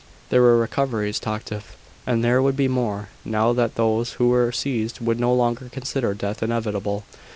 [0.31, 1.75] There were recoveries talked of;
[2.07, 6.15] and there would be more, now that those who were seized would no longer consider
[6.15, 7.03] death inevitable.